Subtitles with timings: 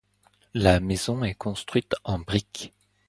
[0.55, 2.73] La maison est construite en brique